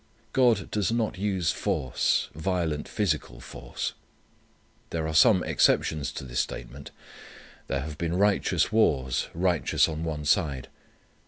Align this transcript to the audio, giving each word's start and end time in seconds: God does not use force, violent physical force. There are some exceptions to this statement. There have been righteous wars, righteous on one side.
God 0.33 0.71
does 0.71 0.91
not 0.91 1.19
use 1.19 1.51
force, 1.51 2.29
violent 2.33 2.87
physical 2.87 3.39
force. 3.39 3.93
There 4.89 5.07
are 5.07 5.13
some 5.13 5.43
exceptions 5.43 6.11
to 6.13 6.23
this 6.23 6.39
statement. 6.39 6.89
There 7.67 7.81
have 7.81 7.99
been 7.99 8.17
righteous 8.17 8.71
wars, 8.71 9.27
righteous 9.35 9.87
on 9.87 10.03
one 10.03 10.25
side. 10.25 10.69